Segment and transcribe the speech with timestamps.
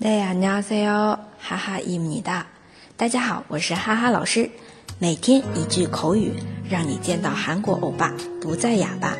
[0.00, 2.46] 大家好，哈哈伊米哒。
[2.96, 4.48] 大家好，我是哈哈老师。
[4.98, 6.32] 每天一句口语，
[6.68, 9.16] 让你见到韩国欧巴不再哑巴。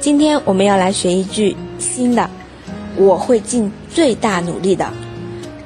[0.00, 2.28] 今天我们要来学一句新的，
[2.96, 4.90] 我会尽最大努力的。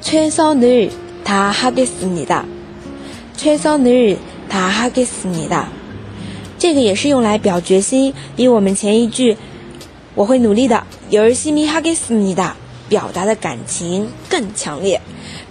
[0.01, 2.45] 최선을다하겠습니 다。
[3.35, 5.65] 최선을다하겠습니 다。
[6.59, 9.37] 这个也是用来表决心，比我们前一句
[10.15, 10.83] 我会努力的。
[11.09, 12.55] 열심히하겠습니 다。
[12.91, 15.01] 表达的感情更强烈，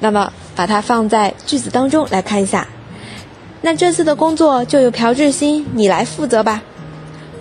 [0.00, 2.66] 那么把它放在句子当中来看一下。
[3.62, 6.62] 那这次的工作就由朴智星你来负责吧。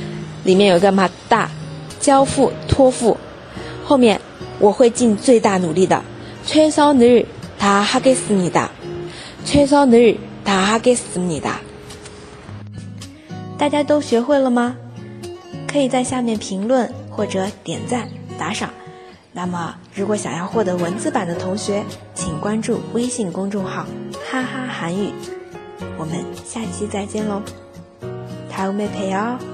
[0.44, 1.48] 里面有个맡다
[2.00, 3.16] 交付托付，
[3.84, 4.20] 后面。
[4.60, 6.02] 我会尽最大努力的。
[6.44, 8.70] 최선을다하겠습니 다。
[9.44, 11.60] 최선을다하겠습니 다。
[13.56, 14.74] 大家都学会了吗？
[15.68, 18.70] 可以在下面评论或者点赞打赏。
[19.32, 23.86] 那么，如果想要获得文字版的同学，请关注微信公众号“
[24.28, 25.12] 哈哈韩语”。
[25.96, 27.42] 我们下期再见喽，
[28.50, 29.51] 다음에봬요